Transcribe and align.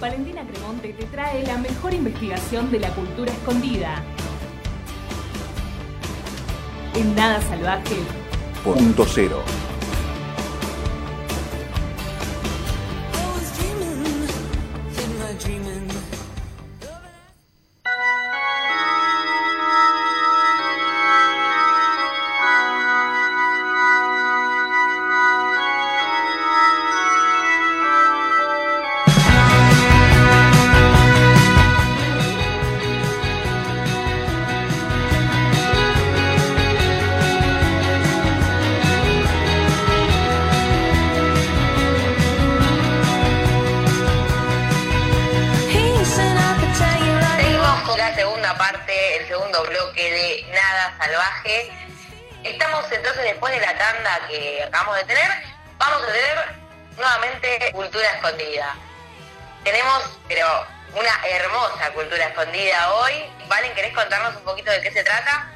Valentina 0.00 0.46
Cremonte 0.46 0.92
te 0.92 1.04
trae 1.06 1.46
la 1.46 1.58
mejor 1.58 1.94
investigación 1.94 2.70
de 2.70 2.80
la 2.80 2.90
cultura 2.90 3.32
escondida. 3.32 4.02
En 6.94 7.14
Nada 7.14 7.40
Salvaje. 7.42 7.96
Punto 8.62 9.04
cero. 9.06 9.42
Entonces 52.92 53.22
después 53.24 53.52
de 53.52 53.60
la 53.60 53.76
tanda 53.76 54.20
que 54.28 54.62
acabamos 54.62 54.96
de 54.96 55.04
tener, 55.04 55.30
vamos 55.78 56.02
a 56.02 56.06
tener 56.06 56.38
nuevamente 56.96 57.72
cultura 57.72 58.08
escondida. 58.12 58.74
Tenemos, 59.64 60.18
pero 60.28 60.66
una 60.92 61.26
hermosa 61.28 61.90
cultura 61.92 62.24
escondida 62.26 62.92
hoy. 62.94 63.24
Valen, 63.48 63.74
¿querés 63.74 63.94
contarnos 63.94 64.36
un 64.36 64.44
poquito 64.44 64.70
de 64.70 64.80
qué 64.80 64.90
se 64.92 65.02
trata? 65.02 65.50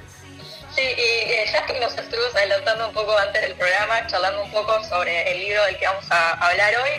Sí, 0.74 0.82
y 0.82 1.32
eh, 1.32 1.50
ya 1.52 1.64
que 1.66 1.78
nos 1.80 1.96
estuvimos 1.96 2.34
adelantando 2.36 2.88
un 2.88 2.94
poco 2.94 3.16
antes 3.18 3.42
del 3.42 3.54
programa, 3.54 4.06
charlando 4.06 4.42
un 4.42 4.52
poco 4.52 4.82
sobre 4.84 5.30
el 5.32 5.38
libro 5.40 5.64
del 5.64 5.78
que 5.78 5.86
vamos 5.86 6.04
a 6.10 6.30
hablar 6.34 6.74
hoy, 6.76 6.90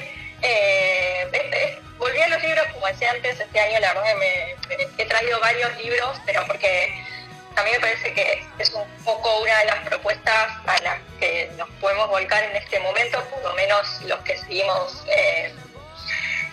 eh, 0.41 1.79
volví 1.97 2.21
a 2.21 2.27
los 2.29 2.41
libros, 2.41 2.65
como 2.73 2.87
decía 2.87 3.11
antes, 3.11 3.39
este 3.39 3.59
año 3.59 3.79
la 3.79 3.93
verdad 3.93 4.15
me- 4.15 4.55
he 4.97 5.05
traído 5.05 5.39
varios 5.39 5.75
libros, 5.77 6.17
pero 6.25 6.45
porque 6.47 6.93
a 7.59 7.63
mí 7.63 7.71
me 7.71 7.79
parece 7.79 8.13
que 8.13 8.45
es 8.57 8.69
un 8.71 8.87
poco 9.03 9.41
una 9.41 9.57
de 9.59 9.65
las 9.65 9.79
propuestas 9.85 10.47
a 10.65 10.81
las 10.81 10.99
que 11.19 11.51
nos 11.57 11.69
podemos 11.81 12.07
volcar 12.07 12.41
en 12.43 12.55
este 12.55 12.79
momento, 12.79 13.21
por 13.25 13.43
lo 13.43 13.53
menos 13.55 14.01
los 14.03 14.19
que 14.21 14.37
seguimos 14.37 15.03
eh, 15.07 15.53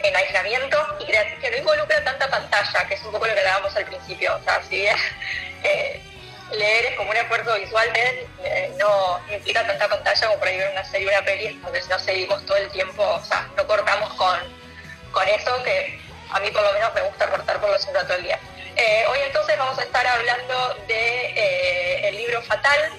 en 0.03 0.17
aislamiento, 0.17 0.85
y 0.99 1.07
que, 1.07 1.51
no 1.51 1.57
involucra 1.59 2.03
tanta 2.03 2.29
pantalla, 2.29 2.89
que 2.89 2.95
es 2.95 3.03
un 3.05 3.13
poco 3.13 3.27
lo 3.27 3.35
que 3.35 3.39
hablábamos 3.39 3.77
al 3.77 3.85
principio. 3.85 4.35
O 4.35 4.43
sea, 4.43 4.61
si 4.65 4.77
bien 4.77 4.97
eh, 5.63 6.03
leer 6.51 6.87
es 6.87 6.97
como 6.97 7.11
un 7.11 7.17
esfuerzo 7.17 7.55
visual, 7.55 7.89
eh, 7.95 8.73
no 8.77 9.21
implica 9.33 9.65
tanta 9.65 9.89
pantalla 9.89 10.27
como 10.27 10.39
por 10.41 10.49
ahí 10.49 10.57
ver 10.57 10.73
una 10.73 10.85
serie 10.85 11.07
una 11.07 11.25
peli, 11.25 11.61
donde 11.63 11.83
no 11.89 11.99
seguimos 12.01 12.45
todo 12.47 12.57
el 12.57 12.69
tiempo, 12.71 13.05
o 13.05 13.25
sea, 13.25 13.49
no 13.57 13.65
cortamos 13.65 14.13
con, 14.15 14.41
con 15.13 15.29
eso 15.29 15.63
que 15.63 16.01
a 16.33 16.41
mí 16.41 16.51
por 16.51 16.63
lo 16.63 16.73
menos 16.73 16.93
me 16.95 17.03
gusta 17.03 17.31
cortar 17.31 17.61
por 17.61 17.71
los 17.71 17.85
un 17.87 17.95
rato 17.95 18.13
del 18.13 18.25
día. 18.25 18.41
Eh, 18.79 19.07
hoy 19.09 19.19
entonces 19.25 19.57
vamos 19.57 19.79
a 19.79 19.85
estar 19.85 20.07
hablando 20.07 20.75
de 20.87 21.33
eh, 21.35 22.13
libro 22.13 22.43
Fatal, 22.43 22.93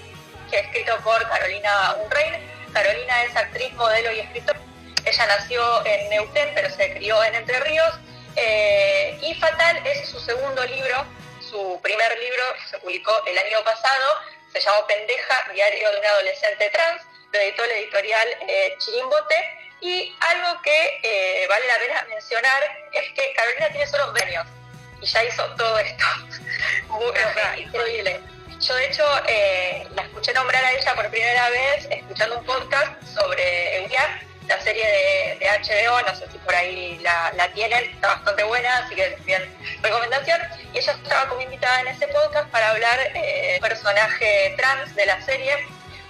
que 0.50 0.58
es 0.58 0.66
escrito 0.66 0.98
por 1.04 1.22
Carolina 1.30 1.96
Unrein. 2.04 2.34
Carolina 2.74 3.24
es 3.24 3.36
actriz, 3.36 3.72
modelo 3.74 4.12
y 4.12 4.22
escritora. 4.22 4.60
Ella 5.06 5.26
nació 5.28 5.86
en 5.86 6.10
Neuquén, 6.10 6.50
pero 6.56 6.72
se 6.72 6.94
crió 6.96 7.24
en 7.26 7.36
Entre 7.36 7.60
Ríos. 7.60 7.94
Eh, 8.36 9.20
y 9.22 9.36
Fatal 9.36 9.86
es 9.86 10.10
su 10.10 10.20
segundo 10.20 10.64
libro, 10.66 11.06
su 11.48 11.80
primer 11.84 12.18
libro 12.18 12.44
se 12.72 12.80
publicó 12.80 13.24
el 13.28 13.38
año 13.38 13.64
pasado, 13.64 14.20
se 14.52 14.60
llamó 14.60 14.86
Pendeja, 14.88 15.48
diario 15.54 15.92
de 15.92 16.00
un 16.00 16.06
adolescente 16.06 16.72
trans, 16.72 17.04
lo 17.32 17.40
editó 17.40 17.64
la 17.68 17.74
editorial 17.74 18.28
eh, 18.48 18.76
Chirimbote. 18.80 19.36
Y 19.80 20.16
algo 20.22 20.60
que 20.64 21.46
vale 21.48 21.68
la 21.68 21.78
pena 21.78 22.06
mencionar 22.10 22.64
es 22.94 23.14
que 23.14 23.32
Carolina 23.34 23.70
tiene 23.70 23.86
solo 23.86 24.12
20 24.12 24.38
años 24.38 24.57
y 25.02 25.06
ya 25.06 25.24
hizo 25.24 25.44
todo 25.56 25.78
esto. 25.80 26.06
Muy, 26.90 27.06
o 27.06 27.34
sea, 27.34 27.58
increíble. 27.58 28.22
Yo 28.60 28.74
de 28.76 28.88
hecho 28.88 29.04
eh, 29.28 29.88
la 29.96 30.02
escuché 30.02 30.34
nombrar 30.34 30.64
a 30.64 30.72
ella 30.72 30.96
por 30.96 31.10
primera 31.10 31.50
vez 31.50 31.88
escuchando 31.92 32.40
un 32.40 32.46
podcast 32.46 32.92
sobre 33.04 33.78
Euriak, 33.78 34.26
la 34.48 34.60
serie 34.62 34.84
de, 34.84 35.38
de 35.40 35.46
HBO, 35.46 36.02
no 36.02 36.16
sé 36.16 36.26
si 36.32 36.38
por 36.40 36.56
ahí 36.56 36.98
la, 37.04 37.32
la 37.36 37.52
tienen, 37.52 37.84
está 37.84 38.08
bastante 38.08 38.44
buena, 38.46 38.78
así 38.78 38.96
que 38.96 39.16
bien 39.26 39.44
recomendación. 39.82 40.40
Y 40.74 40.80
ella 40.80 40.94
estaba 40.94 41.30
como 41.30 41.42
invitada 41.42 41.82
en 41.82 41.88
ese 41.90 42.08
podcast 42.08 42.50
para 42.50 42.72
hablar 42.72 43.00
eh, 43.14 43.60
personaje 43.62 44.56
trans 44.58 44.96
de 44.96 45.06
la 45.06 45.22
serie, 45.22 45.54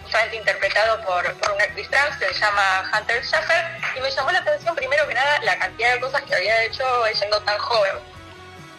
justamente 0.03 0.37
interpretado 0.37 1.01
por, 1.03 1.33
por 1.39 1.51
una 1.51 1.63
actriz 1.65 1.89
trans 1.89 2.15
que 2.17 2.27
se 2.27 2.39
llama 2.39 2.91
Hunter 2.93 3.25
Schaffer, 3.25 3.65
y 3.97 3.99
me 3.99 4.11
llamó 4.11 4.31
la 4.31 4.39
atención 4.39 4.75
primero 4.75 5.05
que 5.07 5.13
nada 5.15 5.39
la 5.41 5.57
cantidad 5.57 5.95
de 5.95 5.99
cosas 5.99 6.21
que 6.21 6.35
había 6.35 6.63
hecho 6.63 7.05
ella 7.07 7.17
siendo 7.17 7.41
tan 7.41 7.57
joven. 7.57 8.16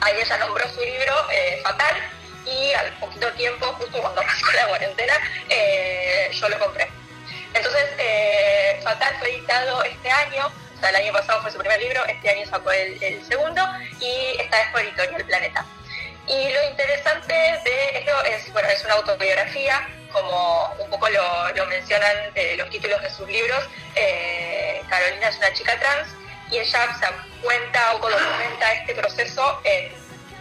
Ahí 0.00 0.14
ella 0.20 0.36
nombró 0.38 0.68
su 0.68 0.80
libro 0.80 1.14
eh, 1.30 1.60
Fatal 1.62 1.96
y 2.46 2.72
al 2.72 2.92
poquito 2.98 3.30
tiempo, 3.32 3.66
justo 3.74 4.00
cuando 4.00 4.22
pasó 4.26 4.52
la 4.54 4.68
cuarentena, 4.68 5.14
eh, 5.48 6.30
yo 6.32 6.48
lo 6.48 6.58
compré. 6.58 6.88
Entonces, 7.52 7.90
eh, 7.98 8.80
Fatal 8.82 9.16
fue 9.18 9.30
editado 9.30 9.82
este 9.82 10.10
año, 10.10 10.46
o 10.46 10.80
sea, 10.80 10.90
el 10.90 10.96
año 10.96 11.12
pasado 11.12 11.42
fue 11.42 11.50
su 11.50 11.58
primer 11.58 11.80
libro, 11.80 12.04
este 12.06 12.30
año 12.30 12.46
sacó 12.46 12.70
el, 12.70 13.24
segundo 13.26 13.62
y 14.00 14.36
esta 14.38 14.58
vez 14.58 14.68
por 14.70 14.80
Editorial 14.82 15.24
Planeta. 15.24 15.66
Y 16.26 16.50
lo 16.50 16.62
interesante 16.68 17.32
de 17.32 17.98
esto 17.98 18.24
es, 18.24 18.52
bueno, 18.52 18.68
es 18.68 18.84
una 18.84 18.94
autobiografía, 18.94 19.88
como 20.12 20.74
un 20.78 20.90
poco 20.90 21.08
lo, 21.08 21.54
lo 21.54 21.66
mencionan 21.66 22.16
los 22.56 22.68
títulos 22.70 23.00
de 23.02 23.10
sus 23.10 23.26
libros. 23.28 23.64
Carolina 24.88 25.28
es 25.28 25.36
una 25.38 25.52
chica 25.54 25.78
trans 25.80 26.08
y 26.50 26.58
ella 26.58 26.96
cuenta 27.42 27.94
o 27.94 27.98
documenta 27.98 28.72
este 28.72 28.94
proceso 28.94 29.60
en, 29.64 29.92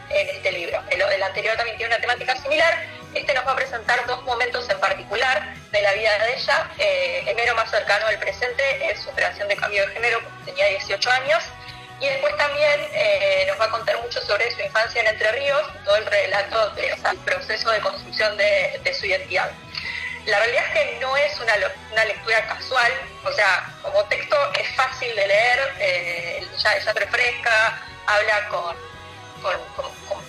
este 0.09 0.51
libro. 0.53 0.81
El, 0.89 1.21
anterior 1.21 1.57
también 1.57 1.77
tiene 1.77 1.93
una 1.93 2.01
temática 2.01 2.35
similar. 2.37 2.73
Este 3.13 3.33
nos 3.33 3.45
va 3.45 3.51
a 3.51 3.55
presentar 3.55 4.05
dos 4.07 4.23
momentos 4.23 4.69
en 4.69 4.79
particular 4.79 5.53
de 5.71 5.81
la 5.81 5.93
vida 5.93 6.17
de 6.19 6.33
ella. 6.33 6.71
Eh, 6.77 7.23
el 7.27 7.35
mero 7.35 7.55
más 7.55 7.69
cercano 7.69 8.07
al 8.07 8.17
presente 8.17 8.89
es 8.89 9.01
su 9.01 9.09
operación 9.09 9.49
de 9.49 9.57
cambio 9.57 9.85
de 9.85 9.93
género, 9.93 10.21
cuando 10.21 10.45
tenía 10.45 10.67
18 10.67 11.11
años. 11.11 11.43
Y 11.99 12.05
después 12.07 12.37
también 12.37 12.87
eh, 12.93 13.45
nos 13.47 13.59
va 13.59 13.65
a 13.65 13.69
contar 13.69 13.99
mucho 14.01 14.21
sobre 14.21 14.49
su 14.51 14.61
infancia 14.61 15.01
en 15.01 15.07
Entre 15.07 15.31
Ríos, 15.31 15.63
todo 15.83 15.97
el 15.97 16.05
relato, 16.05 16.69
de, 16.71 16.93
o 16.93 16.97
sea, 16.97 17.11
el 17.11 17.17
proceso 17.19 17.69
de 17.71 17.79
construcción 17.79 18.37
de 18.37 18.95
su 18.97 19.07
identidad. 19.07 19.51
La 20.27 20.39
realidad 20.39 20.65
es 20.67 20.73
que 20.73 20.99
no 20.99 21.15
es 21.15 21.39
una, 21.39 21.53
una 21.89 22.03
lectura 22.03 22.45
casual, 22.47 22.91
o 23.23 23.31
sea, 23.31 23.65
como 23.81 24.03
texto 24.05 24.35
es 24.59 24.75
fácil 24.75 25.15
de 25.15 25.25
leer, 25.25 25.73
eh, 25.79 26.47
ella 26.53 26.75
es 26.75 26.85
refresca, 26.93 27.81
habla 28.05 28.47
con, 28.49 28.75
con, 29.41 29.57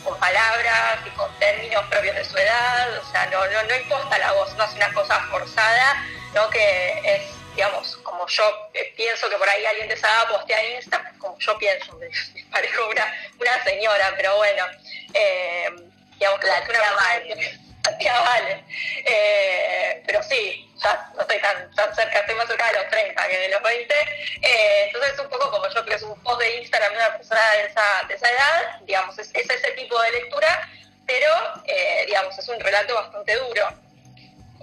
con- 0.05 0.19
palabras 0.21 1.01
y 1.05 1.11
con 1.11 1.37
términos 1.41 1.85
propios 1.91 2.15
de 2.15 2.25
su 2.25 2.37
edad, 2.39 2.97
o 2.97 3.11
sea, 3.11 3.27
no, 3.27 3.45
no, 3.49 3.63
no 3.65 3.77
imposta 3.77 4.19
la 4.19 4.33
voz, 4.35 4.55
no 4.55 4.63
hace 4.63 4.77
una 4.77 4.93
cosa 4.93 5.21
forzada, 5.31 6.07
¿no? 6.33 6.49
que 6.49 7.01
es, 7.05 7.23
digamos, 7.57 7.97
como 8.05 8.25
yo 8.29 8.71
eh, 8.75 8.93
pienso 8.97 9.29
que 9.29 9.37
por 9.37 9.49
ahí 9.49 9.67
alguien 9.67 9.89
de 9.89 9.95
esa 9.95 10.07
edad 10.09 10.29
postea 10.29 10.63
en 10.63 10.77
Instagram, 10.77 11.19
como 11.19 11.37
yo 11.41 11.59
pienso, 11.59 11.93
me, 11.99 12.09
parezco 12.53 12.87
una, 12.89 13.15
una 13.41 13.65
señora, 13.65 14.13
pero 14.17 14.37
bueno, 14.37 14.65
eh, 15.13 15.71
digamos 16.19 16.39
que 16.39 16.47
La 16.47 16.61
una 16.61 17.23
tía 17.35 17.68
tía 17.99 18.21
Vale. 18.21 18.65
Eh, 19.05 20.03
pero 20.07 20.23
sí, 20.23 20.69
ya 20.83 21.11
no 21.15 21.23
estoy 21.23 21.41
tan, 21.41 21.75
tan 21.75 21.95
cerca, 21.95 22.21
estoy 22.21 22.35
más 22.37 22.47
cerca 22.47 22.67
de 22.67 22.79
los 22.79 22.91
30 22.91 23.29
que 23.29 23.39
de 23.39 23.49
los 23.49 23.63
20. 23.63 23.95
Eh, 24.43 24.85
entonces 24.87 25.13
es 25.15 25.19
un 25.21 25.29
poco 25.29 25.51
como 25.51 25.69
yo 25.69 25.85
que 25.85 25.95
es 25.95 26.03
un 26.03 26.23
post 26.23 26.41
de 26.41 26.57
Instagram 26.57 26.93
de 26.93 26.99
una 26.99 27.17
persona 27.17 27.41
de 27.53 27.67
esa, 27.67 28.05
de 28.09 28.15
esa 28.15 28.31
edad, 28.31 28.81
digamos, 28.83 29.19
es, 29.19 29.31
es 29.35 29.51
ese 29.51 29.71
tipo 29.73 30.01
de 30.01 30.13
lectura, 30.13 30.69
pero 31.07 31.31
eh, 31.65 32.05
digamos, 32.07 32.39
es 32.39 32.49
un 32.49 32.61
relato 32.61 32.95
bastante 32.95 33.35
duro. 33.37 33.69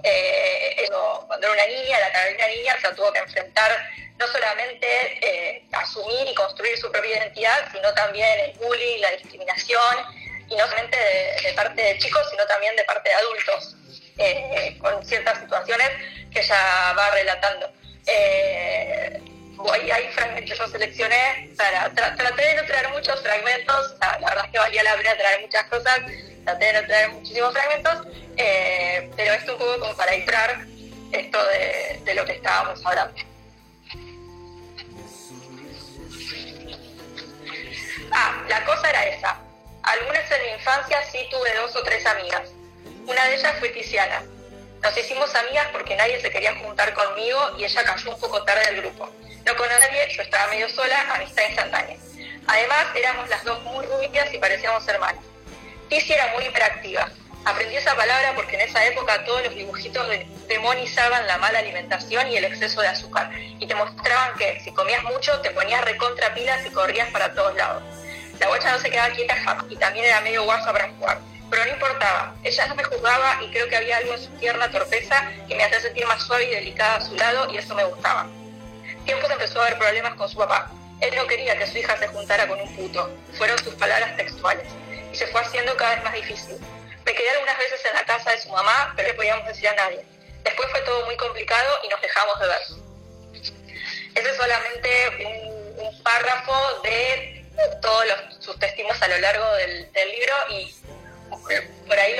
Eh, 0.02 0.84
eso, 0.84 1.24
cuando 1.26 1.46
era 1.46 1.64
una 1.64 1.66
niña, 1.66 1.98
la 2.00 2.12
Carolina 2.12 2.46
niña 2.48 2.76
se 2.80 2.92
tuvo 2.94 3.12
que 3.12 3.18
enfrentar 3.18 3.70
no 4.18 4.26
solamente 4.28 5.66
asumir 5.72 6.28
y 6.28 6.34
construir 6.34 6.78
su 6.78 6.90
propia 6.90 7.18
identidad, 7.18 7.68
sino 7.70 7.92
también 7.92 8.40
el 8.40 8.52
bullying, 8.52 9.00
la 9.00 9.10
discriminación, 9.10 9.96
y 10.48 10.54
no 10.56 10.66
solamente 10.66 10.96
de, 11.42 11.52
parte 11.54 11.82
de 11.82 11.98
chicos, 11.98 12.26
sino 12.30 12.44
también 12.46 12.76
de 12.76 12.84
parte 12.84 13.08
de 13.08 13.14
adultos, 13.14 13.76
eh, 14.18 14.76
con 14.80 15.04
ciertas 15.04 15.38
situaciones 15.40 15.90
que 16.32 16.40
ella 16.40 16.92
va 16.96 17.10
relatando. 17.10 17.70
Eh, 18.06 19.20
hay, 19.72 19.90
hay 19.90 20.08
fragmentos, 20.12 20.58
yo 20.58 20.68
seleccioné, 20.68 21.50
para, 21.56 21.90
tra- 21.92 22.16
traté 22.16 22.42
de 22.46 22.54
no 22.54 22.64
traer 22.66 22.88
muchos 22.90 23.20
fragmentos, 23.22 23.94
la 24.00 24.18
verdad 24.18 24.44
es 24.44 24.50
que 24.52 24.58
valía 24.58 24.82
la 24.82 24.96
pena 24.96 25.16
traer 25.16 25.40
muchas 25.40 25.64
cosas, 25.64 25.98
traté 26.44 26.64
de 26.66 26.72
no 26.74 26.86
traer 26.86 27.08
muchísimos 27.10 27.52
fragmentos, 27.52 28.06
eh, 28.36 29.10
pero 29.16 29.32
esto 29.34 29.52
un 29.54 29.58
poco 29.58 29.80
como 29.80 29.96
para 29.96 30.14
ilustrar 30.14 30.58
esto 31.12 31.38
de, 32.04 32.14
lo 32.14 32.24
que 32.24 32.32
estábamos 32.32 32.84
hablando. 32.84 33.14
la 38.48 38.64
cosa 38.64 38.88
era 38.90 39.06
esa. 39.06 39.45
Algunas 39.86 40.28
en 40.32 40.42
mi 40.42 40.48
infancia 40.48 40.98
sí 41.12 41.28
tuve 41.30 41.54
dos 41.54 41.76
o 41.76 41.82
tres 41.84 42.04
amigas. 42.06 42.50
Una 43.06 43.24
de 43.26 43.36
ellas 43.36 43.54
fue 43.60 43.68
Tiziana. 43.68 44.20
Nos 44.82 44.98
hicimos 44.98 45.32
amigas 45.32 45.68
porque 45.70 45.94
nadie 45.94 46.20
se 46.20 46.28
quería 46.28 46.56
juntar 46.56 46.92
conmigo 46.92 47.38
y 47.56 47.64
ella 47.64 47.84
cayó 47.84 48.10
un 48.10 48.20
poco 48.20 48.42
tarde 48.42 48.66
del 48.66 48.82
grupo. 48.82 49.08
No 49.44 49.54
con 49.54 49.68
nadie, 49.68 50.08
yo 50.10 50.22
estaba 50.22 50.48
medio 50.48 50.68
sola, 50.68 51.14
amistad 51.14 51.44
instantánea. 51.48 51.96
Además, 52.48 52.86
éramos 52.96 53.28
las 53.28 53.44
dos 53.44 53.62
muy 53.62 53.86
rubias 53.86 54.34
y 54.34 54.38
parecíamos 54.38 54.86
hermanas. 54.88 55.22
Tizi 55.88 56.14
era 56.14 56.32
muy 56.34 56.46
hiperactiva. 56.46 57.08
Aprendí 57.44 57.76
esa 57.76 57.94
palabra 57.94 58.32
porque 58.34 58.56
en 58.56 58.62
esa 58.62 58.84
época 58.86 59.24
todos 59.24 59.44
los 59.44 59.54
dibujitos 59.54 60.04
demonizaban 60.48 61.28
la 61.28 61.38
mala 61.38 61.60
alimentación 61.60 62.26
y 62.26 62.36
el 62.36 62.44
exceso 62.44 62.80
de 62.80 62.88
azúcar 62.88 63.30
y 63.36 63.68
te 63.68 63.74
mostraban 63.76 64.36
que 64.36 64.58
si 64.64 64.72
comías 64.72 65.04
mucho 65.04 65.40
te 65.42 65.52
ponías 65.52 65.84
recontra 65.84 66.34
pilas 66.34 66.66
y 66.66 66.70
corrías 66.70 67.08
para 67.10 67.32
todos 67.34 67.54
lados. 67.54 67.84
La 68.38 68.48
guacha 68.48 68.72
no 68.72 68.78
se 68.78 68.90
quedaba 68.90 69.14
quieta 69.14 69.34
jamás 69.36 69.64
y 69.68 69.76
también 69.76 70.04
era 70.04 70.20
medio 70.20 70.44
guasa 70.44 70.72
para 70.72 70.88
jugar. 70.90 71.18
Pero 71.50 71.64
no 71.64 71.70
importaba, 71.72 72.34
ella 72.42 72.66
no 72.66 72.74
me 72.74 72.84
juzgaba 72.84 73.38
y 73.42 73.50
creo 73.50 73.68
que 73.68 73.76
había 73.76 73.98
algo 73.98 74.14
en 74.14 74.20
su 74.20 74.30
tierna 74.38 74.70
torpeza 74.70 75.30
que 75.48 75.54
me 75.54 75.64
hacía 75.64 75.80
sentir 75.80 76.06
más 76.06 76.22
suave 76.22 76.44
y 76.44 76.54
delicada 76.54 76.96
a 76.96 77.00
su 77.00 77.14
lado 77.14 77.52
y 77.52 77.58
eso 77.58 77.74
me 77.74 77.84
gustaba. 77.84 78.26
Tiempos 79.04 79.30
empezó 79.30 79.60
a 79.60 79.66
haber 79.66 79.78
problemas 79.78 80.14
con 80.14 80.28
su 80.28 80.36
papá. 80.36 80.70
Él 81.00 81.14
no 81.14 81.26
quería 81.26 81.56
que 81.56 81.66
su 81.66 81.78
hija 81.78 81.96
se 81.98 82.08
juntara 82.08 82.48
con 82.48 82.60
un 82.60 82.74
puto. 82.74 83.10
Fueron 83.38 83.58
sus 83.58 83.74
palabras 83.74 84.16
textuales. 84.16 84.66
Y 85.12 85.16
se 85.16 85.26
fue 85.28 85.40
haciendo 85.40 85.76
cada 85.76 85.94
vez 85.94 86.04
más 86.04 86.14
difícil. 86.14 86.56
Me 87.04 87.14
quedé 87.14 87.30
algunas 87.30 87.58
veces 87.58 87.84
en 87.84 87.94
la 87.94 88.04
casa 88.04 88.32
de 88.32 88.40
su 88.40 88.48
mamá, 88.48 88.92
pero 88.96 89.06
no 89.06 89.12
le 89.12 89.16
podíamos 89.16 89.46
decir 89.46 89.68
a 89.68 89.74
nadie. 89.74 90.04
Después 90.42 90.68
fue 90.70 90.80
todo 90.80 91.06
muy 91.06 91.16
complicado 91.16 91.78
y 91.84 91.88
nos 91.88 92.00
dejamos 92.02 92.40
de 92.40 92.46
ver. 92.48 92.60
Ese 94.14 94.30
es 94.30 94.36
solamente 94.36 95.44
un, 95.78 96.02
párrafo 96.02 96.82
de 96.82 97.35
todos 97.80 98.04
sus 98.40 98.58
testimonios 98.58 99.00
a 99.02 99.08
lo 99.08 99.18
largo 99.18 99.44
del, 99.54 99.88
libro 100.10 100.34
y 100.50 100.74
por 101.86 101.98
ahí 101.98 102.16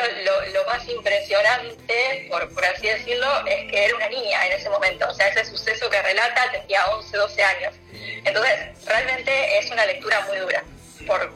lo, 0.52 0.64
más 0.66 0.86
impresionante, 0.88 2.26
por, 2.28 2.52
por, 2.52 2.64
así 2.64 2.88
decirlo, 2.88 3.46
es 3.46 3.70
que 3.70 3.84
era 3.84 3.96
una 3.96 4.08
niña 4.08 4.46
en 4.46 4.52
ese 4.52 4.68
momento. 4.68 5.08
O 5.08 5.14
sea, 5.14 5.28
ese 5.28 5.44
suceso 5.44 5.88
que 5.90 6.02
relata 6.02 6.50
tenía 6.52 6.86
11, 6.88 7.16
12 7.16 7.42
años. 7.42 7.74
Entonces, 8.24 8.84
realmente 8.84 9.58
es 9.58 9.70
una 9.70 9.86
lectura 9.86 10.20
muy 10.22 10.38
dura, 10.38 10.64
por 11.06 11.32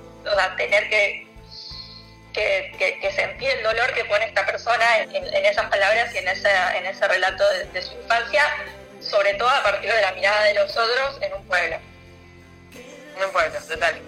tener 0.57 0.89
que 0.89 1.31
que, 2.33 2.99
que, 3.01 3.13
sentí 3.13 3.47
el 3.47 3.63
dolor 3.63 3.93
que 3.95 4.05
pone 4.05 4.25
esta 4.25 4.47
persona 4.47 4.99
en, 4.99 5.45
esas 5.45 5.67
palabras 5.67 6.15
y 6.15 6.19
en 6.19 6.29
ese, 6.29 6.49
en 6.77 6.87
ese 6.87 7.07
relato 7.09 7.45
de, 7.73 7.83
su 7.83 7.93
infancia, 7.95 8.45
sobre 9.01 9.35
todo 9.35 9.49
a 9.49 9.63
partir 9.63 9.93
de 9.93 10.01
la 10.01 10.13
mirada 10.13 10.45
de 10.45 10.55
los 10.55 10.71
otros 10.77 11.19
en 11.21 11.35
un 11.35 11.45
pueblo. 11.47 11.77
Un 13.25 13.33
pueblo, 13.33 13.61
total. 13.61 14.01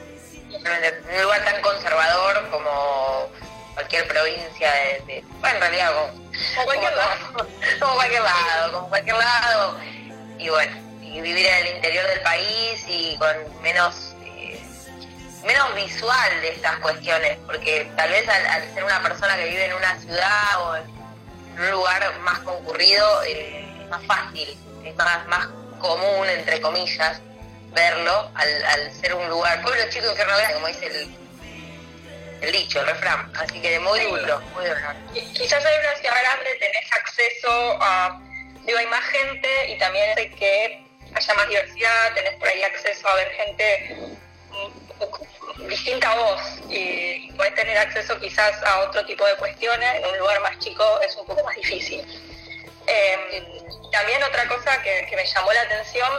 En 0.51 1.17
un 1.17 1.23
lugar 1.23 1.45
tan 1.45 1.61
conservador 1.61 2.49
como 2.51 3.31
cualquier 3.75 4.09
provincia 4.09 4.71
de, 5.07 5.25
bueno, 5.41 5.57
en 5.57 5.61
realidad 5.61 5.93
como, 5.93 6.65
cualquier 6.65 6.97
lado, 6.97 7.49
como 7.81 7.95
cualquier 7.95 8.23
lado, 8.23 8.73
como 8.73 8.89
cualquier 8.89 9.17
lado. 9.17 9.79
Y 10.39 10.49
bueno, 10.49 10.77
y 11.03 11.21
vivir 11.21 11.47
en 11.47 11.67
el 11.67 11.77
interior 11.77 12.07
del 12.07 12.21
país 12.21 12.85
y 12.89 13.17
con 13.19 13.63
menos 13.63 14.15
menos 15.45 15.75
visual 15.75 16.41
de 16.41 16.51
estas 16.51 16.77
cuestiones, 16.79 17.37
porque 17.47 17.91
tal 17.97 18.11
vez 18.11 18.29
al, 18.29 18.75
ser 18.75 18.85
una 18.85 19.03
persona 19.03 19.37
que 19.37 19.45
vive 19.47 19.67
en 19.67 19.75
una 19.75 19.99
ciudad 19.99 20.61
o 20.61 20.77
en 20.77 21.61
un 21.61 21.71
lugar 21.73 22.19
más 22.21 22.39
concurrido, 22.41 23.23
eh, 23.25 23.83
es 23.83 23.89
más 23.89 24.05
fácil, 24.07 24.57
es 24.85 24.97
más, 24.97 25.27
más 25.27 25.49
común, 25.81 26.29
entre 26.29 26.61
comillas, 26.61 27.21
verlo 27.73 28.31
al, 28.35 28.93
ser 28.93 29.15
un 29.15 29.29
lugar, 29.29 29.63
pueblo 29.63 29.83
chico, 29.91 30.09
infierno 30.09 30.37
grande, 30.37 30.55
como 30.55 30.67
dice 30.69 30.87
el, 30.87 31.17
el 32.43 32.53
dicho, 32.53 32.81
el 32.81 32.87
refrán, 32.87 33.33
así 33.37 33.61
que 33.61 33.79
muy 33.81 34.01
duro, 34.01 34.41
muy 34.55 34.65
duro. 34.65 34.81
Quizás 35.13 35.65
en 35.65 35.81
una 35.81 35.97
ciudad 35.97 36.15
grande 36.21 36.55
tenés 36.59 36.93
acceso 36.93 37.79
a, 37.81 38.21
digo, 38.65 38.79
hay 38.79 38.87
más 38.87 39.05
gente 39.07 39.71
y 39.71 39.79
también 39.79 40.15
de 40.15 40.31
que 40.31 40.85
haya 41.15 41.35
más 41.35 41.49
diversidad, 41.49 42.15
tenés 42.15 42.35
por 42.35 42.49
ahí 42.49 42.63
acceso 42.63 43.09
a 43.09 43.15
ver 43.15 43.31
gente 43.31 43.97
distinta 45.69 46.15
voz 46.15 46.41
y 46.69 47.31
puedes 47.33 47.55
tener 47.55 47.77
acceso 47.79 48.19
quizás 48.21 48.63
a 48.65 48.81
otro 48.81 49.05
tipo 49.05 49.25
de 49.27 49.37
cuestiones, 49.37 49.97
en 49.97 50.05
un 50.05 50.19
lugar 50.19 50.41
más 50.41 50.59
chico 50.59 51.01
es 51.01 51.15
un 51.17 51.27
poco 51.27 51.43
más 51.45 51.57
difícil. 51.57 52.01
Em, 52.87 53.45
también 53.93 54.23
otra 54.25 54.49
cosa 54.49 54.83
que, 54.83 55.07
me 55.15 55.25
llamó 55.25 55.53
la 55.53 55.63
atención 55.63 56.11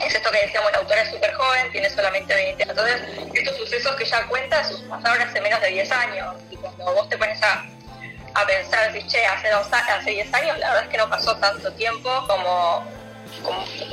es 0.00 0.14
esto 0.14 0.30
que 0.30 0.40
decíamos, 0.40 0.72
la 0.72 0.78
autora 0.78 1.02
es 1.02 1.10
súper 1.10 1.32
joven, 1.34 1.72
tiene 1.72 1.90
solamente 1.90 2.34
20 2.34 2.62
años. 2.62 2.76
Entonces, 2.78 3.02
estos 3.34 3.56
sucesos 3.56 3.96
que 3.96 4.04
ella 4.04 4.26
cuenta 4.28 4.62
pasaron 4.88 5.22
hace 5.22 5.40
menos 5.40 5.60
de 5.60 5.68
10 5.68 5.92
años. 5.92 6.34
Y 6.50 6.56
cuando 6.56 6.84
vos 6.94 7.08
te 7.08 7.16
pones 7.16 7.42
a, 7.42 7.64
a 8.34 8.46
pensar, 8.46 8.92
decís, 8.92 9.10
che, 9.10 9.24
hace, 9.24 9.50
dos, 9.50 9.66
hace 9.72 10.10
10 10.10 10.34
años, 10.34 10.58
la 10.58 10.68
verdad 10.68 10.84
es 10.84 10.90
que 10.90 10.98
no 10.98 11.08
pasó 11.08 11.36
tanto 11.36 11.72
tiempo 11.72 12.10
como 12.26 12.84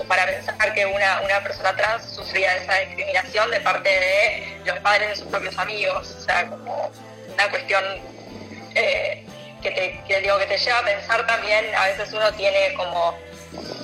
para 0.08 0.26
pensar 0.26 0.74
que 0.74 0.86
una, 0.86 1.44
persona 1.44 1.76
trans 1.76 2.06
sufría 2.06 2.56
esa 2.56 2.76
discriminación 2.80 3.50
de 3.52 3.60
parte 3.62 3.90
de 3.90 4.58
los 4.66 4.80
padres 4.80 5.10
de 5.10 5.16
sus 5.16 5.28
propios 5.28 5.58
amigos, 5.58 6.16
o 6.18 6.22
sea, 6.22 6.48
como 6.48 6.92
una 7.34 7.50
cuestión 7.50 7.84
eh, 8.76 9.26
que, 9.62 9.72
te, 10.08 10.22
digo, 10.22 10.38
que 10.38 10.46
te 10.46 10.58
lleva 10.58 10.80
a 10.80 10.84
pensar 10.84 11.26
también, 11.26 11.74
a 11.76 11.88
veces 11.88 12.12
uno 12.14 12.32
tiene 12.34 12.74
como, 12.76 13.18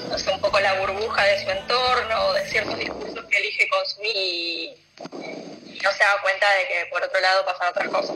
no 0.10 0.18
sé, 0.18 0.31
un 0.31 0.42
poco 0.42 0.60
la 0.60 0.74
burbuja 0.80 1.24
de 1.24 1.44
su 1.44 1.50
entorno, 1.50 2.33
de 2.33 2.50
ciertos 2.50 2.77
discursos 2.77 3.25
que 3.25 3.38
elige 3.38 3.68
consumir 3.69 4.16
y, 4.16 4.77
y 5.66 5.80
no 5.81 5.92
se 5.92 6.00
da 6.00 6.21
cuenta 6.21 6.51
de 6.56 6.68
que 6.68 6.86
por 6.92 7.04
otro 7.04 7.19
lado 7.19 7.45
pasan 7.45 7.69
otras 7.69 7.89
cosas. 7.89 8.16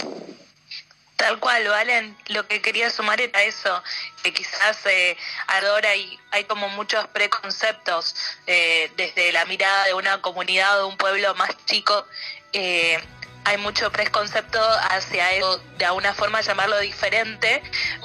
Tal 1.23 1.39
cual, 1.39 1.65
Valen, 1.65 2.17
lo 2.27 2.45
que 2.49 2.61
quería 2.61 2.89
sumar 2.89 3.21
era 3.21 3.43
eso, 3.43 3.81
que 4.23 4.33
quizás 4.33 4.85
eh, 4.87 5.15
ahora 5.47 5.89
hay, 6.31 6.43
como 6.49 6.67
muchos 6.67 7.07
preconceptos 7.07 8.13
eh, 8.45 8.91
desde 8.97 9.31
la 9.31 9.45
mirada 9.45 9.85
de 9.85 9.93
una 9.93 10.21
comunidad 10.21 10.79
o 10.79 10.79
de 10.79 10.89
un 10.89 10.97
pueblo 10.97 11.33
más 11.35 11.51
chico, 11.65 12.05
eh, 12.51 12.99
hay 13.45 13.57
mucho 13.57 13.91
preconcepto 13.91 14.59
hacia 14.89 15.31
eso, 15.33 15.61
de 15.77 15.85
alguna 15.85 16.13
forma 16.13 16.41
llamarlo 16.41 16.79
diferente, 16.79 17.61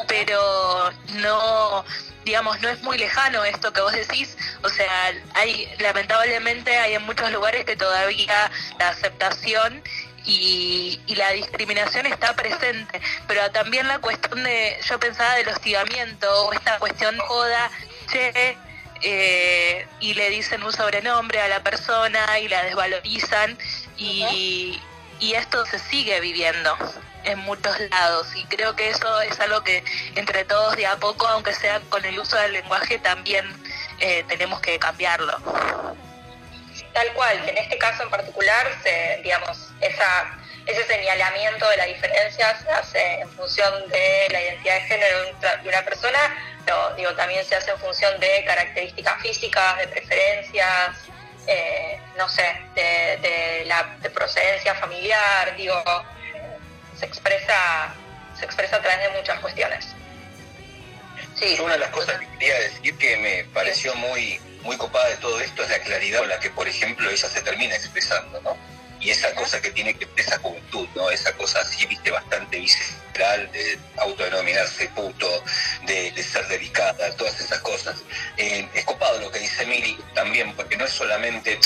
pero 0.07 0.91
no, 1.15 1.85
digamos, 2.25 2.61
no 2.61 2.69
es 2.69 2.83
muy 2.83 2.99
lejano 2.99 3.45
esto 3.45 3.73
que 3.73 3.81
vos 3.81 3.93
decís, 3.93 4.37
o 4.63 4.69
sea, 4.69 5.13
hay, 5.35 5.69
lamentablemente 5.79 6.77
hay 6.77 6.95
en 6.95 7.03
muchos 7.05 7.31
lugares 7.33 7.65
que 7.65 7.77
todavía 7.77 8.51
la 8.79 8.89
aceptación 8.91 9.83
y, 10.25 11.01
la 11.17 11.31
discriminación 11.31 12.07
está 12.07 12.35
presente, 12.37 13.01
pero 13.27 13.51
también 13.51 13.89
la 13.89 13.99
cuestión 13.99 14.45
de, 14.45 14.79
yo 14.85 15.01
pensaba 15.01 15.35
del 15.35 15.49
hostigamiento 15.49 16.47
o 16.47 16.53
esta 16.53 16.79
cuestión 16.79 17.19
joda, 17.19 17.71
che, 18.11 18.57
eh, 19.01 19.87
y 20.01 20.15
le 20.15 20.31
dicen 20.31 20.63
un 20.63 20.73
sobrenombre 20.73 21.41
a 21.41 21.49
la 21.49 21.63
persona 21.63 22.39
y 22.41 22.49
la 22.49 22.65
desvalorizan 22.65 23.57
y, 23.97 24.81
y 25.21 25.35
esto 25.35 25.65
se 25.67 25.79
sigue 25.79 26.21
viviendo 26.21 26.77
en 27.25 27.39
muchos 27.41 27.79
lados 27.91 28.29
y 28.35 28.45
creo 28.45 28.75
que 28.77 28.91
eso 28.91 29.21
es 29.21 29.39
algo 29.41 29.63
que 29.63 29.85
entre 30.15 30.45
todos 30.45 30.77
de 30.77 30.87
a 30.87 30.97
poco, 30.97 31.27
aunque 31.27 31.55
sea 31.55 31.81
con 31.89 32.05
el 32.05 32.19
uso 32.19 32.37
del 32.37 32.53
lenguaje, 32.53 32.99
también 32.99 33.45
eh, 34.01 34.25
tenemos 34.29 34.61
que 34.61 34.79
cambiarlo. 34.79 35.37
Tal 36.93 37.13
cual, 37.13 37.49
en 37.49 37.59
este 37.59 37.77
caso 37.79 38.03
en 38.03 38.11
particular, 38.11 38.67
se, 38.83 39.21
digamos, 39.23 39.71
esa, 39.81 40.39
ese 40.67 40.85
señalamiento 40.85 41.69
de 41.69 41.77
la 41.77 41.85
diferencia 41.85 42.57
se 42.59 42.71
hace 42.71 43.21
en 43.21 43.31
función 43.31 43.89
de 43.89 44.29
la 44.31 44.41
identidad 44.41 44.75
de 44.75 44.81
género 44.83 45.19
de 45.63 45.69
una 45.69 45.83
persona, 45.83 46.19
pero 46.65 46.95
digo, 46.97 47.13
también 47.15 47.45
se 47.45 47.57
hace 47.57 47.71
en 47.71 47.79
función 47.79 48.19
de 48.21 48.45
características 48.47 49.21
físicas, 49.23 49.79
de 49.79 49.89
preferencias, 49.89 50.97
eh, 51.49 51.99
no 52.17 52.29
sé, 52.29 52.45
de, 52.75 53.65
la 53.67 53.97
procedencia 54.15 54.75
familiar, 54.75 55.57
digo, 55.57 55.83
se 56.99 57.07
expresa, 57.07 57.95
se 58.39 58.45
expresa 58.45 58.77
a 58.77 58.83
través 58.83 59.11
de 59.11 59.19
muchas 59.19 59.41
cuestiones. 59.41 59.89
Sí. 61.35 61.57
Una 61.61 61.75
de 61.75 61.81
las 61.81 61.91
cosas 61.91 62.19
que 62.19 62.27
quería 62.33 62.59
decir 62.61 62.97
que 62.99 63.17
me 63.17 63.45
pareció 63.55 63.95
muy 63.95 64.41
muy 64.63 64.77
copada 64.77 65.09
de 65.09 65.17
todo 65.17 65.41
esto 65.41 65.63
es 65.63 65.71
la 65.71 65.79
claridad 65.79 66.21
con 66.21 66.29
la 66.29 66.41
que, 66.41 66.51
por 66.51 66.69
ejemplo, 66.69 67.09
ella 67.09 67.29
se 67.29 67.41
termina 67.43 67.75
expresando, 67.77 68.41
¿no? 68.43 68.57
Y 69.01 69.11
esa 69.11 69.35
cosa 69.35 69.61
que 69.61 69.71
tiene 69.71 69.95
que 69.95 70.09
esa 70.17 70.39
juventud, 70.39 70.89
¿no? 70.95 71.11
Esa 71.11 71.33
cosa 71.35 71.61
así, 71.61 71.87
viste, 71.87 72.11
bastante 72.11 72.59
visceral 72.59 73.51
de 73.53 73.79
autodenominarse 73.97 74.89
puto, 74.89 75.45
de, 75.87 76.23
ser 76.23 76.47
delicada, 76.49 77.15
todas 77.17 77.41
esas 77.41 77.61
cosas. 77.61 77.97
Eh, 78.37 78.69
es 78.75 78.85
copado 78.85 79.21
lo 79.21 79.31
que 79.31 79.39
dice 79.39 79.67
Miri 79.67 79.99
también, 80.15 80.55
porque 80.55 80.77
no 80.77 80.85
es 80.85 80.93
solamente 80.93 81.59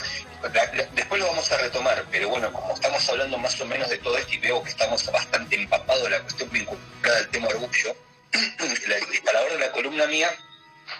después 0.94 1.20
lo 1.20 1.28
vamos 1.28 1.50
a 1.52 1.58
retomar, 1.58 2.04
pero 2.10 2.28
bueno, 2.28 2.52
como 2.52 2.74
estamos 2.74 3.08
hablando 3.08 3.38
más 3.38 3.60
o 3.60 3.66
menos 3.66 3.88
de 3.88 3.98
todo 3.98 4.18
esto 4.18 4.32
y 4.32 4.38
veo 4.38 4.62
que 4.62 4.70
estamos 4.70 5.04
bastante 5.12 5.56
empapados 5.56 6.02
de 6.04 6.10
la 6.10 6.20
cuestión 6.20 6.50
vinculada 6.50 7.18
al 7.18 7.28
tema 7.28 7.48
orgullo, 7.48 7.96
la 9.32 9.40
hora 9.40 9.54
de 9.54 9.60
la 9.60 9.72
columna 9.72 10.06
mía 10.06 10.30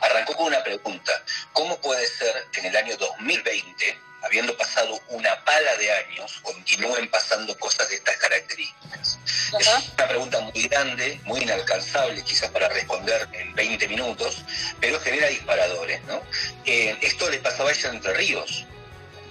arrancó 0.00 0.34
con 0.34 0.46
una 0.46 0.62
pregunta. 0.62 1.12
¿Cómo 1.52 1.80
puede 1.80 2.06
ser 2.06 2.46
que 2.52 2.60
en 2.60 2.66
el 2.66 2.76
año 2.76 2.96
2020 2.96 4.00
habiendo 4.22 4.56
pasado 4.56 5.00
una 5.08 5.44
pala 5.44 5.76
de 5.76 5.92
años, 5.92 6.40
continúen 6.42 7.08
pasando 7.10 7.56
cosas 7.58 7.88
de 7.88 7.96
estas 7.96 8.16
características. 8.16 9.18
Es 9.58 9.68
una 9.96 10.08
pregunta 10.08 10.40
muy 10.40 10.68
grande, 10.68 11.20
muy 11.24 11.40
inalcanzable 11.40 12.22
quizás 12.22 12.50
para 12.50 12.68
responder 12.68 13.28
en 13.32 13.54
20 13.54 13.88
minutos, 13.88 14.42
pero 14.80 15.00
genera 15.00 15.28
disparadores. 15.28 16.02
¿no? 16.04 16.22
Eh, 16.64 16.96
esto 17.00 17.28
le 17.30 17.38
pasaba 17.38 17.70
a 17.70 17.72
ella 17.72 17.88
en 17.90 17.96
Entre 17.96 18.14
Ríos. 18.14 18.66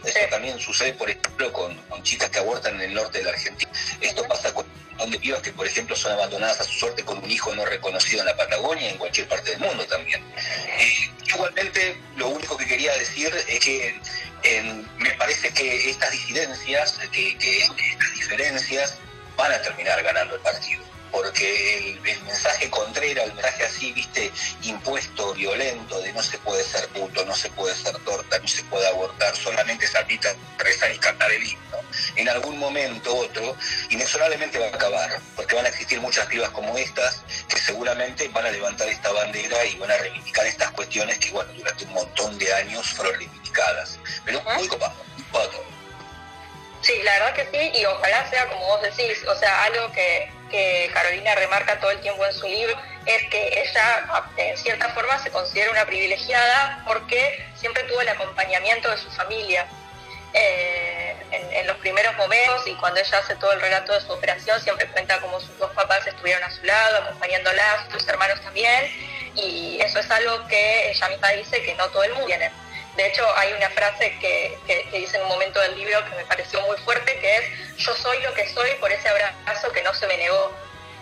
Esto 0.04 0.20
también 0.30 0.60
sucede, 0.60 0.94
por 0.94 1.10
ejemplo, 1.10 1.52
con, 1.54 1.80
chicas 2.04 2.30
que 2.30 2.40
abortan 2.40 2.76
en 2.76 2.82
el 2.82 2.94
norte 2.94 3.20
de 3.20 3.26
la 3.26 3.32
Argentina. 3.32 3.72
Esto 4.00 4.24
pasa 4.28 4.54
con 4.54 4.66
donde 4.98 5.20
pibas 5.20 5.42
que, 5.42 5.52
por 5.52 5.66
ejemplo, 5.66 5.96
son 5.96 6.12
abandonadas 6.12 6.60
a 6.60 6.64
su 6.64 6.74
suerte 6.74 7.04
con 7.04 7.18
un 7.18 7.30
hijo 7.30 7.54
no 7.56 7.66
reconocido 7.66 8.22
en 8.22 8.28
la 8.28 8.38
Patagonia 8.38 8.88
y 8.88 8.92
en 8.92 8.98
cualquier 8.98 9.28
parte 9.28 9.52
del 9.52 9.60
mundo 9.60 9.86
también. 9.86 10.24
Eh, 10.80 11.10
igualmente, 11.28 11.98
lo 12.18 12.30
único 12.30 12.58
que 12.58 12.68
quería 12.68 12.94
decir 12.98 13.34
es 13.48 13.60
que 13.60 14.00
me 14.98 15.12
parece 15.12 15.52
que 15.54 15.90
estas 15.90 16.12
disidencias, 16.12 17.00
que, 17.12 17.38
estas 17.38 18.14
diferencias 18.16 18.96
van 19.36 19.52
a 19.52 19.62
terminar 19.62 20.02
ganando 20.04 20.36
el 20.36 20.42
partido 20.42 20.91
porque 21.12 21.78
el, 21.78 22.02
mensaje 22.02 22.70
contrera, 22.70 23.24
el 23.24 23.34
mensaje 23.34 23.66
así, 23.66 23.92
viste, 23.92 24.32
impuesto, 24.64 25.34
violento, 25.34 26.00
de 26.02 26.14
no 26.14 26.24
se 26.24 26.38
puede 26.40 26.64
ser 26.64 26.88
puto, 26.90 27.26
no 27.26 27.36
se 27.36 27.50
puede 27.50 27.76
ser 27.76 27.98
torta, 28.00 28.40
no 28.40 28.48
se 28.48 28.64
puede 28.64 28.88
abortar, 28.88 29.36
solamente 29.36 29.88
saltita, 29.88 30.34
rezar 30.58 30.94
y 30.94 30.98
cantar 30.98 31.32
el 31.32 31.44
himno, 31.44 31.78
en 32.16 32.30
algún 32.30 32.58
momento 32.58 33.16
otro, 33.16 33.56
inexorablemente 33.90 34.60
va 34.60 34.68
a 34.68 34.70
acabar, 34.70 35.20
porque 35.36 35.56
van 35.56 35.66
a 35.66 35.70
existir 35.70 36.00
muchas 36.00 36.26
pibas 36.28 36.50
como 36.52 36.78
estas, 36.78 37.22
que 37.50 37.58
seguramente 37.60 38.28
van 38.30 38.46
a 38.46 38.52
levantar 38.52 38.88
esta 38.88 39.12
bandera 39.12 39.66
y 39.66 39.76
van 39.78 39.92
a 39.92 39.98
reivindicar 39.98 40.46
estas 40.46 40.72
cuestiones 40.72 41.18
que, 41.20 41.32
bueno, 41.32 41.52
durante 41.54 41.86
un 41.86 41.94
montón 41.94 42.38
de 42.38 42.54
años 42.54 42.88
fueron 42.94 43.16
reivindicadas. 43.18 44.00
Pero 44.26 44.42
muy 44.58 44.68
copado, 44.68 44.96
Sí, 46.82 46.94
la 47.04 47.14
verdad 47.14 47.36
que 47.36 47.46
sí, 47.52 47.80
y 47.80 47.86
ojalá 47.86 48.28
sea 48.32 48.50
como 48.50 48.66
vos 48.66 48.82
decís, 48.82 49.24
o 49.28 49.36
sea, 49.36 49.66
algo 49.66 49.92
que, 49.92 50.32
Carolina 50.94 51.36
remarca 51.36 51.80
todo 51.80 51.92
el 51.92 52.00
tiempo 52.02 52.26
en 52.26 52.34
su 52.34 52.48
libro, 52.48 52.76
es 53.06 53.24
que 53.30 53.62
ella 53.62 54.24
en 54.38 54.58
cierta 54.58 54.90
forma 54.90 55.18
se 55.20 55.32
considera 55.32 55.72
una 55.72 55.86
privilegiada 55.86 56.84
porque 56.86 57.46
siempre 57.56 57.84
tuvo 57.84 58.02
el 58.02 58.10
acompañamiento 58.10 58.90
de 58.90 58.98
su 58.98 59.10
familia. 59.12 59.68
Eh, 60.34 61.14
en, 61.32 61.68
los 61.68 61.76
primeros 61.78 62.16
momentos 62.16 62.66
y 62.66 62.74
cuando 62.76 63.00
ella 63.00 63.18
hace 63.18 63.36
todo 63.36 63.52
el 63.52 63.62
relato 63.62 63.94
de 63.94 64.02
su 64.02 64.12
operación 64.12 64.60
siempre 64.62 64.88
cuenta 64.88 65.20
cómo 65.20 65.40
sus 65.40 65.58
dos 65.58 65.72
papás 65.72 66.06
estuvieron 66.08 66.44
a 66.44 66.52
su 66.52 66.64
lado, 66.64 66.98
acompañándola, 67.04 67.88
sus 67.92 68.08
hermanos 68.08 68.42
también, 68.42 68.90
y 69.36 69.80
eso 69.82 70.00
es 70.00 70.10
algo 70.10 70.48
que 70.48 70.92
ella 70.92 71.10
misma 71.10 71.30
dice 71.30 71.62
que 71.64 71.76
no 71.76 71.88
todo 71.90 72.04
el 72.04 72.14
mundo 72.14 72.28
tiene. 72.28 72.52
De 72.96 73.08
hecho, 73.08 73.26
hay 73.38 73.54
una 73.54 73.70
frase 73.70 74.18
que, 74.20 74.58
dice 74.92 75.18
en 75.18 75.24
un 75.24 75.30
momento 75.30 75.60
del 75.62 75.78
libro 75.78 76.04
que 76.06 76.16
me 76.16 76.26
pareció 76.26 76.62
muy 76.62 76.78
fuerte, 76.78 77.18
que 77.20 77.38
es, 77.38 77.78
yo 77.78 77.96
soy 77.96 78.22
lo 78.22 78.34
que 78.34 78.48
soy 78.50 78.70
por 78.80 78.92
ese 78.92 79.08
abrazo 79.08 79.72
que 79.72 79.82
no 79.82 79.94
se 79.94 80.08
me 80.08 80.18
negó. 80.18 80.52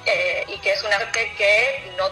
Eh, 0.05 0.45
y 0.47 0.57
que 0.59 0.71
es 0.71 0.81
un 0.81 0.93
arte 0.93 1.33
que 1.37 1.91
no, 1.97 2.09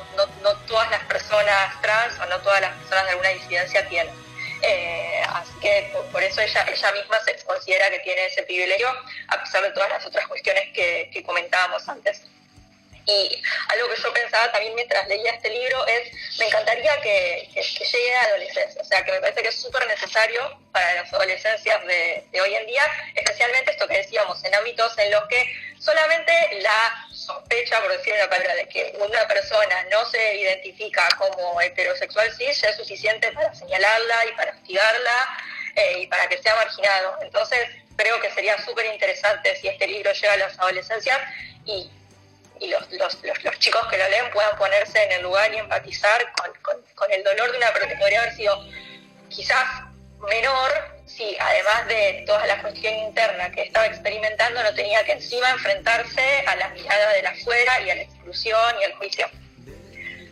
todas 0.67 0.91
las 0.91 1.03
personas 1.05 1.81
trans 1.81 2.19
o 2.19 2.25
no 2.25 2.37
todas 2.41 2.59
las 2.59 2.73
personas 2.73 3.05
de 3.05 3.11
alguna 3.11 3.29
disidencia 3.29 3.87
tienen. 3.87 4.13
Eh, 4.61 5.23
así 5.29 5.53
que 5.61 5.93
por, 6.11 6.21
eso 6.21 6.41
ella, 6.41 6.65
ella 6.67 6.91
misma 6.91 7.19
se 7.21 7.45
considera 7.45 7.89
que 7.89 7.99
tiene 7.99 8.25
ese 8.25 8.43
privilegio, 8.43 8.89
a 9.29 9.41
pesar 9.41 9.63
de 9.63 9.71
todas 9.71 9.89
las 9.89 10.05
otras 10.05 10.27
cuestiones 10.27 10.73
que 10.73 11.23
comentábamos 11.25 11.87
antes. 11.87 12.23
Y 13.07 13.41
algo 13.69 13.87
que 13.87 14.01
yo 14.01 14.11
pensaba 14.11 14.51
también 14.51 14.75
mientras 14.75 15.07
leía 15.07 15.31
este 15.31 15.49
libro 15.49 15.87
es, 15.87 16.11
me 16.37 16.45
encantaría 16.45 16.99
que, 16.99 17.49
llegue 17.53 18.15
a 18.15 18.23
la 18.23 18.29
adolescencia, 18.29 18.81
o 18.81 18.83
sea, 18.83 19.05
que 19.05 19.13
me 19.13 19.21
parece 19.21 19.43
que 19.43 19.47
es 19.47 19.61
súper 19.61 19.87
necesario 19.87 20.59
para 20.73 20.93
las 20.95 21.13
adolescencias 21.13 21.85
de, 21.85 22.41
hoy 22.41 22.53
en 22.53 22.67
día, 22.67 22.83
especialmente 23.15 23.71
esto 23.71 23.87
que 23.87 23.97
decíamos, 23.97 24.43
en 24.43 24.53
ámbitos 24.55 24.97
en 24.97 25.11
los 25.11 25.25
que 25.29 25.49
solamente 25.79 26.33
la 26.61 27.07
sospecha, 27.13 27.79
por 27.79 27.97
decir 27.97 28.13
una 28.13 28.29
palabra, 28.29 28.55
de 28.55 28.67
que 28.67 28.93
una 28.99 29.25
persona 29.25 29.85
no 29.89 30.05
se 30.09 30.35
identifica 30.35 31.07
como 31.17 31.61
heterosexual 31.61 32.29
sí, 32.37 32.45
ya 32.51 32.69
es 32.69 32.75
suficiente 32.75 33.31
para 33.31 33.55
señalarla 33.55 34.25
y 34.25 34.31
para 34.33 34.51
hostigarla 34.51 35.37
eh, 35.75 35.99
y 35.99 36.07
para 36.07 36.27
que 36.27 36.39
sea 36.39 36.55
marginado. 36.55 37.19
Entonces, 37.21 37.69
creo 37.95 38.19
que 38.19 38.31
sería 38.31 38.61
súper 38.65 38.85
interesante 38.87 39.55
si 39.55 39.69
este 39.69 39.87
libro 39.87 40.11
llega 40.11 40.33
a 40.33 40.37
las 40.37 40.59
adolescencias 40.59 41.19
y 41.65 41.89
y 42.59 42.67
los, 42.67 42.91
los, 42.91 43.17
los, 43.43 43.59
chicos 43.59 43.85
que 43.87 43.97
lo 43.97 44.09
leen 44.09 44.29
puedan 44.31 44.57
ponerse 44.57 45.03
en 45.03 45.11
el 45.13 45.23
lugar 45.23 45.53
y 45.53 45.57
empatizar 45.57 46.31
con, 46.33 46.51
con, 46.95 47.11
el 47.11 47.23
dolor 47.23 47.51
de 47.51 47.57
una 47.57 47.71
persona 47.71 47.93
que 47.93 47.99
podría 47.99 48.21
haber 48.21 48.35
sido 48.35 48.67
quizás 49.29 49.65
menor 50.29 50.97
si 51.05 51.37
además 51.39 51.87
de 51.87 52.23
toda 52.25 52.45
la 52.45 52.61
cuestión 52.61 52.93
interna 52.93 53.49
que 53.51 53.63
estaba 53.63 53.85
experimentando 53.87 54.61
no 54.61 54.73
tenía 54.73 55.03
que 55.05 55.13
encima 55.13 55.49
enfrentarse 55.51 56.43
a 56.45 56.55
la 56.55 56.69
mirada 56.69 57.13
de 57.13 57.21
la 57.23 57.29
afuera 57.29 57.81
y 57.81 57.89
a 57.89 57.95
la 57.95 58.01
exclusión 58.01 58.75
y 58.81 58.83
al 58.83 58.93
juicio. 58.93 59.29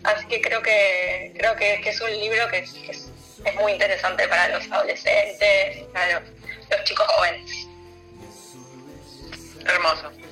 Así 0.03 0.27
que 0.27 0.41
creo 0.41 0.61
que 0.61 1.33
creo 1.37 1.55
que, 1.55 1.81
es 1.83 2.01
un 2.01 2.11
libro 2.11 2.47
que, 2.49 2.59
es, 2.59 2.75
es, 2.89 3.55
muy 3.55 3.71
interesante 3.71 4.27
para 4.27 4.49
los 4.49 4.69
adolescentes, 4.71 5.83
para 5.93 6.19
los 6.19 6.83
chicos 6.83 7.07
jóvenes. 7.07 7.67
Hermoso. 9.65 10.24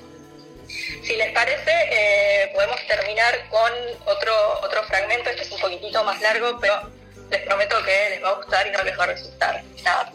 Si 1.03 1.15
les 1.15 1.31
parece, 1.31 1.71
eh, 1.91 2.51
podemos 2.53 2.79
terminar 2.87 3.47
con 3.49 3.71
otro, 4.05 4.33
otro 4.61 4.83
fragmento. 4.83 5.29
Este 5.29 5.43
es 5.43 5.51
un 5.51 5.59
poquitito 5.59 6.03
más 6.03 6.19
largo, 6.21 6.59
pero 6.59 6.89
les 7.29 7.41
prometo 7.41 7.83
que 7.83 8.09
les 8.09 8.23
va 8.23 8.29
a 8.29 8.33
gustar 8.33 8.67
y 8.67 8.71
no 8.71 8.83
les 8.83 8.99
va 8.99 9.03
a 9.03 9.07
resultar 9.07 9.63
nada 9.83 10.11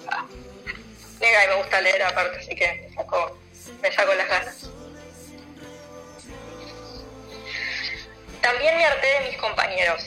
Nega 1.20 1.44
y 1.44 1.48
me 1.48 1.54
gusta 1.54 1.80
leer 1.80 2.02
aparte, 2.02 2.38
así 2.38 2.54
que 2.54 2.86
me 2.88 2.94
saco, 2.94 3.38
me 3.82 3.92
saco 3.92 4.14
las 4.14 4.28
ganas. 4.28 4.70
También 8.40 8.76
me 8.76 8.84
harté 8.84 9.06
de 9.06 9.28
mis 9.28 9.38
compañeros. 9.38 10.04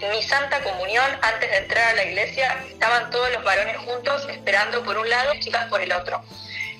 En 0.00 0.10
mi 0.10 0.22
santa 0.22 0.62
comunión, 0.62 1.06
antes 1.22 1.50
de 1.50 1.56
entrar 1.56 1.88
a 1.88 1.92
la 1.94 2.04
iglesia, 2.04 2.62
estaban 2.68 3.10
todos 3.10 3.30
los 3.32 3.42
varones 3.42 3.76
juntos 3.78 4.26
esperando 4.28 4.82
por 4.82 4.98
un 4.98 5.08
lado 5.08 5.32
y 5.34 5.40
chicas 5.40 5.66
por 5.68 5.80
el 5.80 5.92
otro 5.92 6.22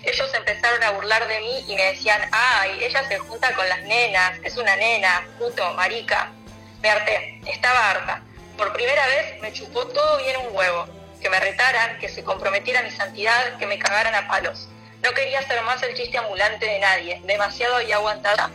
ellos 0.02 0.32
empezaron 0.34 0.82
a 0.82 0.90
burlar 0.92 1.26
de 1.28 1.40
mí 1.40 1.64
y 1.68 1.74
me 1.74 1.84
decían, 1.92 2.20
ay, 2.32 2.84
ella 2.84 3.06
se 3.06 3.18
junta 3.18 3.54
con 3.54 3.68
las 3.68 3.82
nenas, 3.82 4.38
es 4.42 4.56
una 4.56 4.74
nena, 4.76 5.28
puto, 5.38 5.72
marica. 5.74 6.32
Me 6.80 6.90
harté, 6.90 7.40
estaba 7.46 7.90
harta. 7.90 8.22
Por 8.56 8.72
primera 8.72 9.06
vez 9.06 9.40
me 9.42 9.52
chupó 9.52 9.86
todo 9.88 10.18
bien 10.18 10.36
un 10.38 10.56
huevo. 10.56 10.86
Que 11.20 11.28
me 11.28 11.38
retaran, 11.38 11.98
que 11.98 12.08
se 12.08 12.24
comprometiera 12.24 12.82
mi 12.82 12.90
santidad, 12.90 13.58
que 13.58 13.66
me 13.66 13.78
cagaran 13.78 14.14
a 14.14 14.26
palos. 14.26 14.68
No 15.02 15.12
quería 15.12 15.42
ser 15.42 15.60
más 15.62 15.82
el 15.82 15.94
chiste 15.94 16.16
ambulante 16.16 16.64
de 16.64 16.78
nadie, 16.78 17.20
demasiado 17.24 17.76
había 17.76 17.96
aguantada. 17.96 18.50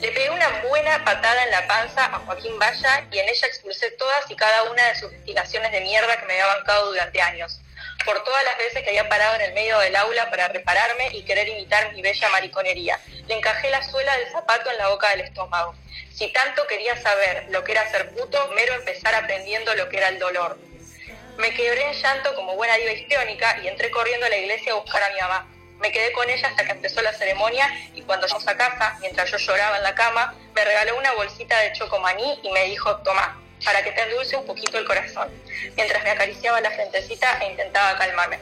Le 0.00 0.10
pegué 0.10 0.30
una 0.30 0.48
buena 0.68 1.04
patada 1.04 1.44
en 1.44 1.50
la 1.52 1.66
panza 1.68 2.06
a 2.06 2.18
Joaquín 2.18 2.58
Valla 2.58 3.06
y 3.10 3.18
en 3.18 3.28
ella 3.28 3.46
expulsé 3.46 3.92
todas 3.92 4.28
y 4.28 4.36
cada 4.36 4.64
una 4.64 4.84
de 4.88 4.96
sus 4.96 5.10
destilaciones 5.12 5.70
de 5.70 5.80
mierda 5.80 6.16
que 6.18 6.26
me 6.26 6.32
había 6.34 6.46
bancado 6.46 6.90
durante 6.90 7.22
años 7.22 7.60
por 8.06 8.22
todas 8.22 8.44
las 8.44 8.56
veces 8.56 8.82
que 8.82 8.90
había 8.90 9.08
parado 9.08 9.34
en 9.34 9.42
el 9.42 9.52
medio 9.52 9.78
del 9.80 9.96
aula 9.96 10.30
para 10.30 10.48
repararme 10.48 11.08
y 11.12 11.24
querer 11.24 11.48
imitar 11.48 11.92
mi 11.92 12.00
bella 12.00 12.28
mariconería. 12.30 13.00
Le 13.26 13.34
encajé 13.34 13.68
la 13.68 13.82
suela 13.82 14.16
del 14.16 14.30
zapato 14.30 14.70
en 14.70 14.78
la 14.78 14.88
boca 14.88 15.10
del 15.10 15.22
estómago. 15.22 15.74
Si 16.14 16.28
tanto 16.28 16.66
quería 16.68 16.96
saber 17.02 17.48
lo 17.50 17.64
que 17.64 17.72
era 17.72 17.90
ser 17.90 18.14
puto, 18.14 18.48
mero 18.54 18.74
empezar 18.74 19.14
aprendiendo 19.14 19.74
lo 19.74 19.88
que 19.88 19.98
era 19.98 20.08
el 20.08 20.20
dolor. 20.20 20.56
Me 21.36 21.52
quebré 21.52 21.90
en 21.90 22.00
llanto 22.00 22.34
como 22.36 22.54
buena 22.54 22.76
diva 22.76 22.92
histriónica 22.92 23.58
y 23.62 23.68
entré 23.68 23.90
corriendo 23.90 24.24
a 24.24 24.30
la 24.30 24.36
iglesia 24.38 24.72
a 24.72 24.76
buscar 24.76 25.02
a 25.02 25.10
mi 25.10 25.20
mamá. 25.20 25.46
Me 25.80 25.90
quedé 25.92 26.12
con 26.12 26.30
ella 26.30 26.48
hasta 26.48 26.64
que 26.64 26.72
empezó 26.72 27.02
la 27.02 27.12
ceremonia 27.12 27.68
y 27.92 28.02
cuando 28.02 28.26
llegamos 28.26 28.48
a 28.48 28.56
casa, 28.56 28.96
mientras 29.00 29.30
yo 29.30 29.36
lloraba 29.36 29.76
en 29.76 29.82
la 29.82 29.94
cama, 29.94 30.34
me 30.54 30.64
regaló 30.64 30.96
una 30.96 31.12
bolsita 31.12 31.58
de 31.58 31.72
chocomaní 31.72 32.40
y 32.42 32.50
me 32.50 32.64
dijo, 32.64 32.96
toma, 33.02 33.38
para 33.64 33.82
que 33.82 33.92
te 33.92 34.02
endulce 34.02 34.36
un 34.36 34.46
poquito 34.46 34.78
el 34.78 34.84
corazón, 34.84 35.28
mientras 35.76 36.02
me 36.04 36.10
acariciaba 36.10 36.60
la 36.60 36.70
frentecita 36.70 37.38
e 37.40 37.50
intentaba 37.50 37.98
calmarme. 37.98 38.38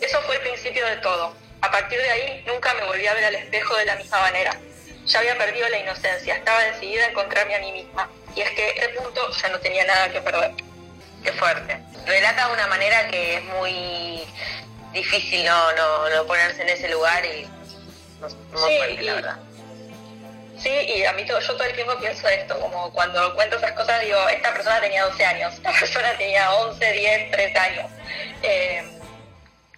Eso 0.00 0.20
fue 0.22 0.36
el 0.36 0.42
principio 0.42 0.86
de 0.86 0.96
todo. 0.96 1.34
A 1.62 1.70
partir 1.70 1.98
de 1.98 2.10
ahí 2.10 2.44
nunca 2.46 2.74
me 2.74 2.84
volví 2.84 3.06
a 3.06 3.14
ver 3.14 3.24
al 3.24 3.34
espejo 3.34 3.76
de 3.76 3.86
la 3.86 3.96
misma 3.96 4.20
manera. 4.20 4.58
Ya 5.06 5.20
había 5.20 5.38
perdido 5.38 5.68
la 5.68 5.78
inocencia, 5.78 6.34
estaba 6.34 6.62
decidida 6.64 7.06
a 7.06 7.10
encontrarme 7.10 7.54
a 7.54 7.60
mí 7.60 7.72
misma. 7.72 8.10
Y 8.34 8.42
es 8.42 8.50
que 8.50 8.62
a 8.62 8.68
este 8.68 8.88
punto 8.90 9.30
ya 9.32 9.48
no 9.48 9.58
tenía 9.60 9.84
nada 9.84 10.10
que 10.10 10.20
perder. 10.20 10.52
Qué 11.22 11.32
fuerte. 11.32 11.80
Relata 12.04 12.48
de 12.48 12.52
una 12.52 12.66
manera 12.66 13.08
que 13.08 13.36
es 13.36 13.44
muy 13.44 14.24
difícil 14.92 15.44
no, 15.44 15.72
no, 16.10 16.26
ponerse 16.26 16.62
en 16.62 16.68
ese 16.68 16.88
lugar 16.88 17.24
y 17.24 17.48
no, 18.20 18.28
fuerte, 18.58 19.02
la 19.02 19.14
verdad. 19.14 19.38
Sí, 20.58 20.70
y 20.70 21.04
a 21.04 21.12
mí 21.12 21.24
todo, 21.26 21.38
yo 21.40 21.54
todo 21.54 21.64
el 21.64 21.74
tiempo 21.74 21.98
pienso 21.98 22.26
esto, 22.28 22.58
como 22.58 22.90
cuando 22.92 23.34
cuento 23.34 23.56
esas 23.56 23.72
cosas 23.72 24.00
digo, 24.00 24.28
esta 24.28 24.52
persona 24.52 24.80
tenía 24.80 25.04
12 25.04 25.24
años, 25.24 25.54
esta 25.56 25.72
persona 25.72 26.16
tenía 26.16 26.52
11, 26.54 26.92
10, 26.92 27.30
13 27.30 27.58
años. 27.58 27.90
Eh, 28.42 28.96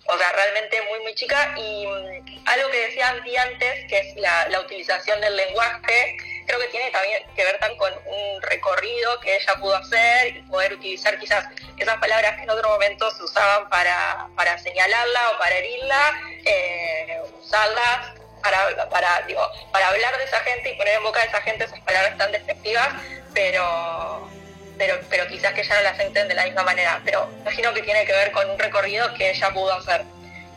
o 0.08 0.16
sea, 0.16 0.32
realmente 0.32 0.80
muy, 0.88 1.00
muy 1.00 1.14
chica. 1.14 1.54
Y 1.56 1.86
mm, 1.86 2.46
algo 2.46 2.70
que 2.70 2.86
decía 2.86 3.08
Andy 3.08 3.36
antes, 3.36 3.86
que 3.88 3.98
es 3.98 4.16
la, 4.16 4.48
utilización 4.60 5.20
del 5.20 5.36
lenguaje, 5.36 6.16
creo 6.46 6.58
que 6.60 6.68
tiene 6.68 6.90
también 6.90 7.22
que 7.34 7.44
ver 7.44 7.58
también 7.58 7.78
con 7.78 7.92
un 8.06 8.42
recorrido 8.42 9.20
que 9.20 9.36
ella 9.36 9.54
pudo 9.56 9.76
hacer 9.76 10.36
y 10.36 10.42
poder 10.42 10.74
utilizar 10.74 11.18
quizás 11.18 11.46
esas 11.76 11.96
palabras 11.98 12.36
que 12.36 12.42
en 12.42 12.50
otro 12.50 12.68
momento 12.70 13.10
se 13.10 13.22
usaban 13.22 13.68
para, 13.68 14.28
para 14.34 14.58
señalarla 14.58 15.30
o 15.30 15.38
para 15.38 15.56
herirla, 15.56 16.20
eh, 16.44 17.20
usarlas 17.40 18.17
para, 18.42 18.88
para, 18.88 19.22
digo, 19.26 19.42
para 19.72 19.88
hablar 19.88 20.16
de 20.18 20.24
esa 20.24 20.40
gente 20.40 20.70
y 20.72 20.76
poner 20.76 20.94
en 20.96 21.02
boca 21.02 21.20
de 21.20 21.26
esa 21.26 21.40
gente 21.42 21.64
esas 21.64 21.80
palabras 21.80 22.16
tan 22.18 22.32
despectivas, 22.32 22.88
pero, 23.34 24.30
pero, 24.76 24.98
pero 25.10 25.26
quizás 25.28 25.52
que 25.54 25.60
ella 25.62 25.76
no 25.76 25.82
las 25.82 25.98
entiende 26.00 26.28
de 26.28 26.34
la 26.34 26.44
misma 26.44 26.62
manera. 26.62 27.00
Pero 27.04 27.30
imagino 27.40 27.72
que 27.74 27.82
tiene 27.82 28.04
que 28.04 28.12
ver 28.12 28.32
con 28.32 28.48
un 28.50 28.58
recorrido 28.58 29.12
que 29.14 29.30
ella 29.30 29.50
pudo 29.52 29.72
hacer. 29.74 30.02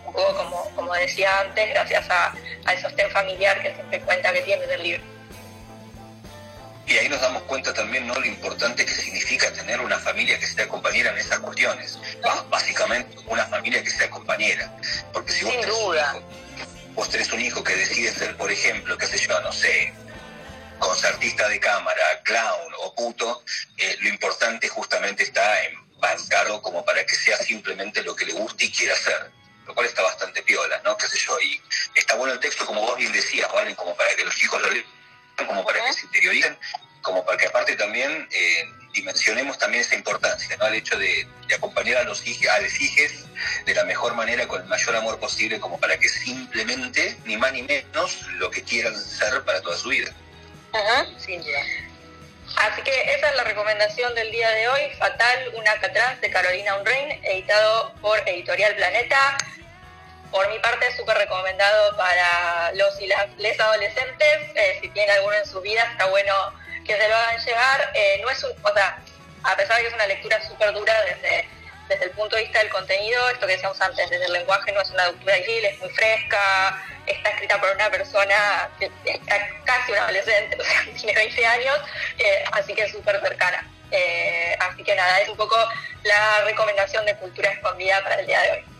Un 0.06 0.14
poco 0.14 0.36
como, 0.36 0.70
como 0.76 0.94
decía 0.96 1.40
antes, 1.40 1.70
gracias 1.70 2.10
a, 2.10 2.34
al 2.66 2.82
sostén 2.82 3.10
familiar 3.12 3.62
que 3.62 3.74
siempre 3.74 4.00
cuenta 4.02 4.34
que 4.34 4.42
tiene 4.42 4.68
del 4.68 4.84
libro. 4.84 5.04
Y 6.88 6.98
ahí 6.98 7.08
nos 7.08 7.22
damos 7.22 7.44
cuenta 7.44 7.74
también 7.74 8.06
no 8.06 8.14
lo 8.16 8.26
importante 8.26 8.86
que 8.86 8.92
significa 8.92 9.50
tener 9.54 9.80
una 9.80 9.98
familia 10.00 10.38
que 10.38 10.46
sea 10.46 10.68
compañera 10.68 11.12
en 11.12 11.20
esas 11.20 11.40
cuestiones. 11.40 11.98
Básicamente 12.50 13.16
una 13.28 13.46
familia 13.46 13.82
que 13.82 13.90
sea 13.90 14.10
compañera. 14.10 14.70
Porque 15.14 15.32
si 15.32 15.46
vos 15.46 15.54
Sin 15.54 15.62
un 15.62 15.70
duda. 15.70 16.16
hijo- 16.18 16.24
vos 16.94 17.10
tenés 17.10 17.32
un 17.32 17.42
hijo 17.42 17.64
que 17.64 17.76
decide 17.76 18.14
ser, 18.14 18.36
por 18.38 18.52
ejemplo, 18.52 18.98
qué 18.98 19.08
sé 19.08 19.18
yo, 19.18 19.40
no 19.42 19.52
sé, 19.52 19.94
concertista 20.80 21.48
de 21.48 21.60
cámara, 21.60 22.22
clown 22.24 22.74
o 22.80 22.96
puto, 22.96 23.44
eh, 23.78 23.96
lo 24.00 24.10
importante 24.10 24.68
justamente 24.68 25.24
está 25.24 25.64
en 25.66 25.76
bancarlo 26.00 26.62
como 26.62 26.84
para 26.84 27.06
que 27.06 27.16
sea 27.16 27.38
simplemente 27.38 28.04
lo 28.04 28.16
que 28.16 28.26
le 28.26 28.34
guste 28.34 28.66
y 28.66 28.72
quiera 28.72 28.94
hacer. 28.94 29.32
Lo 29.68 29.76
cual 29.76 29.86
está 29.86 30.02
bastante 30.02 30.42
piola, 30.42 30.82
¿no? 30.84 30.98
Qué 30.98 31.08
sé 31.08 31.20
yo. 31.20 31.40
Y 31.40 31.62
está 31.94 32.16
bueno 32.16 32.34
el 32.34 32.40
texto, 32.40 32.66
como 32.66 32.82
vos 32.82 32.98
bien 32.98 33.12
decías, 33.12 33.50
¿vale? 33.54 33.76
Como 33.76 33.96
para 33.96 34.14
que 34.16 34.26
los 34.26 34.44
hijos 34.44 34.60
lo 34.60 34.70
lean, 34.72 34.86
como 35.48 35.64
para 35.64 35.86
que 35.86 35.94
se 35.94 36.06
interioricen, 36.08 36.58
como 37.02 37.26
para 37.26 37.38
que 37.38 37.48
aparte 37.48 37.76
también 37.76 38.28
eh, 38.32 38.70
dimensionemos 38.94 39.58
también 39.58 39.82
esa 39.82 39.96
importancia, 39.96 40.56
¿no? 40.58 40.68
El 40.68 40.76
hecho 40.76 40.98
de, 40.98 41.28
acompañar 41.56 41.98
a 41.98 42.04
los 42.04 42.26
hijos, 42.26 42.50
de 43.66 43.74
la 43.74 43.84
mejor 43.84 44.14
manera, 44.14 44.48
con 44.48 44.62
el 44.62 44.68
mayor 44.68 44.96
amor 44.96 45.20
posible, 45.20 45.60
como 45.60 45.78
para 45.80 45.98
que 45.98 46.08
simplemente, 46.08 47.18
ni 47.26 47.36
más 47.36 47.52
ni 47.52 47.64
menos, 47.64 48.22
lo 48.38 48.50
que 48.50 48.64
quieran 48.64 48.96
ser 48.96 49.42
para 49.44 49.62
toda 49.62 49.78
su 49.78 49.90
vida. 49.90 50.12
Sin 51.18 51.44
duda. 51.44 51.60
Así 52.56 52.82
que 52.84 53.16
esa 53.16 53.30
es 53.30 53.36
la 53.36 53.44
recomendación 53.44 54.14
del 54.16 54.32
día 54.32 54.50
de 54.52 54.70
hoy, 54.70 54.82
Fatal, 54.98 55.52
una 55.56 55.74
Catrans 55.80 56.22
de 56.22 56.32
Carolina 56.32 56.78
Unrein, 56.78 57.12
editado 57.24 57.94
por 58.02 58.18
Editorial 58.28 58.76
Planeta. 58.76 59.38
Por 60.32 60.50
mi 60.50 60.60
parte, 60.60 60.96
súper 60.96 61.18
recomendado 61.18 61.98
para 61.98 62.72
los 62.74 63.00
y 63.02 63.08
las 63.08 63.30
les 63.38 63.60
adolescentes. 63.60 64.38
Eh, 64.56 64.80
si 64.82 64.90
tienen 64.90 65.16
alguno 65.16 65.36
en 65.36 65.46
su 65.46 65.60
vida, 65.60 65.84
está 65.92 66.06
bueno 66.06 66.34
que 66.86 66.98
se 66.98 67.08
lo 67.08 67.16
hagan 67.16 67.46
llegar. 67.46 67.92
Eh, 67.94 68.20
no 68.22 68.30
es 68.30 68.44
un, 68.44 68.52
o 68.64 68.74
sea, 68.74 69.00
a 69.44 69.56
pesar 69.56 69.78
de 69.78 69.84
que 69.84 69.88
es 69.90 69.94
una 69.94 70.08
lectura 70.08 70.42
súper 70.48 70.74
dura 70.74 70.94
desde, 71.02 71.48
desde 71.88 72.06
el 72.06 72.12
punto 72.12 72.36
de 72.36 72.44
vista 72.44 72.60
del 72.60 72.70
contenido, 72.70 73.30
esto 73.30 73.48
que 73.48 73.54
decíamos 73.54 73.80
antes, 73.82 74.10
desde 74.10 74.26
el 74.26 74.34
lenguaje 74.34 74.72
no 74.72 74.82
es 74.82 74.90
una 74.92 75.08
lectura 75.08 75.36
difícil, 75.36 75.66
es 75.66 75.80
muy 75.80 75.90
fresca, 75.90 76.84
está 77.06 77.30
escrita 77.30 77.60
por 77.60 77.70
una 77.72 77.90
persona 77.90 78.70
que 78.80 78.86
es 79.06 79.20
casi 79.66 79.92
una 79.92 80.04
adolescente, 80.04 80.58
o 80.60 80.64
sea, 80.64 80.86
tiene 80.96 81.14
20 81.14 81.46
años, 81.46 81.80
eh, 82.20 82.44
así 82.52 82.74
que 82.74 82.84
es 82.84 82.92
súper 82.92 83.20
cercana. 83.22 83.68
Eh, 83.92 84.56
así 84.60 84.84
que 84.84 84.96
nada, 84.96 85.20
es 85.20 85.28
un 85.28 85.36
poco 85.36 85.58
la 86.04 86.42
recomendación 86.46 87.06
de 87.06 87.16
cultura 87.18 87.52
escondida 87.52 88.02
para 88.04 88.16
el 88.22 88.28
día 88.28 88.42
de 88.42 88.52
hoy. 88.52 88.71